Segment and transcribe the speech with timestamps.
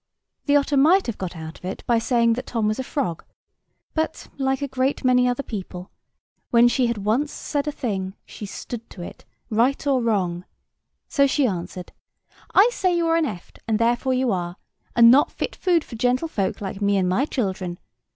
[0.47, 3.23] The otter might have got out of it by saying that Tom was a frog:
[3.93, 5.91] but, like a great many other people,
[6.49, 10.43] when she had once said a thing, she stood to it, right or wrong;
[11.07, 11.91] so she answered:
[12.55, 14.55] "I say you are an eft, and therefore you are,
[14.95, 17.77] and not fit food for gentlefolk like me and my children.